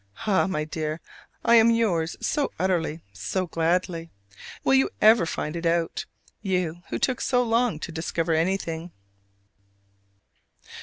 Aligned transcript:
Ah, 0.25 0.47
my 0.47 0.63
dear, 0.63 0.99
I 1.45 1.57
am 1.57 1.69
yours 1.69 2.15
so 2.19 2.51
utterly, 2.57 3.03
so 3.13 3.45
gladly! 3.45 4.09
Will 4.63 4.73
you 4.73 4.89
ever 4.99 5.27
find 5.27 5.55
it 5.55 5.67
out, 5.67 6.07
you 6.41 6.81
who 6.89 6.97
took 6.97 7.21
so 7.21 7.43
long 7.43 7.77
to 7.81 7.91
discover 7.91 8.33
anything? 8.33 8.91